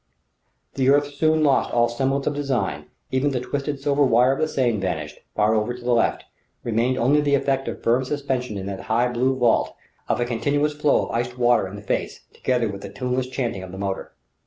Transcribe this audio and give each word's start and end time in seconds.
The 0.73 0.89
earth 0.89 1.13
soon 1.13 1.43
lost 1.43 1.71
all 1.71 1.87
semblance 1.87 2.25
of 2.25 2.33
design; 2.33 2.87
even 3.11 3.29
the 3.29 3.39
twisted 3.39 3.79
silver 3.79 4.03
wire 4.03 4.31
of 4.33 4.39
the 4.39 4.47
Seine 4.47 4.79
vanished, 4.79 5.19
far 5.35 5.53
over 5.53 5.75
to 5.75 5.83
the 5.83 5.93
left; 5.93 6.23
remained 6.63 6.97
only 6.97 7.21
the 7.21 7.35
effect 7.35 7.67
of 7.67 7.83
firm 7.83 8.03
suspension 8.03 8.57
in 8.57 8.65
that 8.65 8.79
high 8.89 9.09
blue 9.09 9.35
vault, 9.37 9.75
of 10.09 10.19
a 10.19 10.25
continuous 10.25 10.83
low 10.83 11.05
of 11.05 11.11
iced 11.15 11.37
water 11.37 11.67
in 11.67 11.75
the 11.75 11.83
face, 11.83 12.21
together 12.33 12.67
with 12.67 12.81
the 12.81 12.89
tuneless 12.89 13.27
chanting 13.27 13.61
of 13.61 13.71
the 13.71 13.77
motor. 13.77 14.13